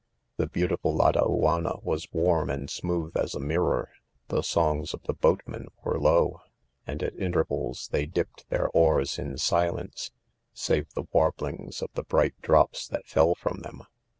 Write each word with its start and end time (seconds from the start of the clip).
The 0.37 0.47
beautiful 0.47 0.97
Ladaiiannaiwas 0.97 2.07
warm 2.11 2.49
and 2.49 2.71
.smooth' 2.71 3.15
as 3.15 3.35
a 3.35 3.39
mirror; 3.39 3.91
the 4.29 4.41
songs 4.41 4.95
of 4.95 5.03
"the 5.03 5.13
boatmen 5.13 5.67
ivgi' 5.85 5.93
g 5.93 5.99
low 5.99 6.41
i 6.87 6.93
ead 6.93 7.03
at 7.03 7.15
intervals 7.17 7.87
they 7.91 8.07
dipped 8.07 8.49
thei? 8.49 8.55
hS 8.61 8.61
fli'4t 8.61 8.65
idomew. 8.65 8.69
oars 8.73 9.19
in 9.19 9.37
silence, 9.37 10.11
save 10.53 10.91
the 10.95 11.05
warblings'of 11.13 11.91
the 11.93 12.01
bright 12.03 12.33
drops 12.41 12.87
that 12.87 13.05
fell 13.05 13.35
from 13.35 13.59
them. 13.59 13.83